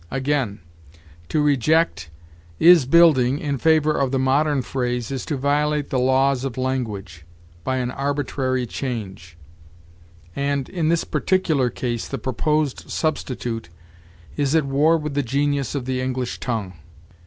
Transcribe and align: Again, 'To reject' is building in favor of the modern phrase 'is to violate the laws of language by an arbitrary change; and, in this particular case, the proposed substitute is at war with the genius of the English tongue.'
Again, 0.09 0.61
'To 1.29 1.43
reject' 1.43 2.09
is 2.59 2.87
building 2.87 3.37
in 3.37 3.59
favor 3.59 3.91
of 3.95 4.09
the 4.09 4.17
modern 4.17 4.63
phrase 4.63 5.11
'is 5.11 5.27
to 5.27 5.37
violate 5.37 5.91
the 5.91 5.99
laws 5.99 6.43
of 6.43 6.57
language 6.57 7.23
by 7.63 7.77
an 7.77 7.91
arbitrary 7.91 8.65
change; 8.65 9.37
and, 10.35 10.67
in 10.67 10.89
this 10.89 11.03
particular 11.03 11.69
case, 11.69 12.07
the 12.07 12.17
proposed 12.17 12.89
substitute 12.89 13.69
is 14.35 14.55
at 14.55 14.65
war 14.65 14.97
with 14.97 15.13
the 15.13 15.21
genius 15.21 15.75
of 15.75 15.85
the 15.85 16.01
English 16.01 16.39
tongue.' 16.39 16.73